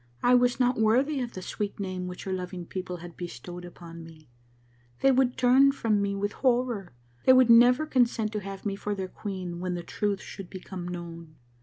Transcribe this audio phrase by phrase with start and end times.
[0.23, 4.03] I was not worthy of the sweet name which her loving people had bestowed upon
[4.03, 4.31] me.
[5.01, 8.95] They would turn from me with horror; they would never consent to have me for
[8.95, 11.35] their queen when the truth should become known.